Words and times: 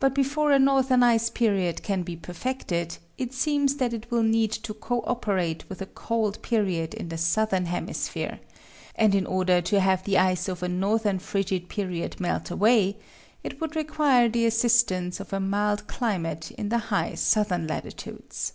But 0.00 0.12
before 0.12 0.50
a 0.50 0.58
northern 0.58 1.04
ice 1.04 1.30
period 1.30 1.84
can 1.84 2.02
be 2.02 2.16
perfected, 2.16 2.98
it 3.16 3.32
seems 3.32 3.76
that 3.76 3.92
it 3.94 4.10
will 4.10 4.24
need 4.24 4.50
to 4.50 4.74
co 4.74 5.04
operate 5.06 5.68
with 5.68 5.80
a 5.80 5.86
cold 5.86 6.42
period 6.42 6.94
in 6.94 7.10
the 7.10 7.16
southern 7.16 7.66
hemisphere; 7.66 8.40
and 8.96 9.14
in 9.14 9.24
order 9.24 9.60
to 9.60 9.78
have 9.78 10.02
the 10.02 10.18
ice 10.18 10.48
of 10.48 10.64
a 10.64 10.68
northern 10.68 11.20
frigid 11.20 11.68
period 11.68 12.18
melt 12.18 12.50
away, 12.50 12.96
it 13.44 13.60
would 13.60 13.76
require 13.76 14.28
the 14.28 14.46
assistance 14.46 15.20
of 15.20 15.32
a 15.32 15.38
mild 15.38 15.86
climate 15.86 16.50
in 16.58 16.68
the 16.68 16.78
high 16.90 17.14
southern 17.14 17.68
latitudes. 17.68 18.54